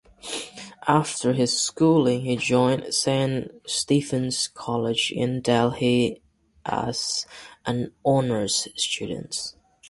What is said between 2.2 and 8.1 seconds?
he joined Saint Stephen's College in Delhi as an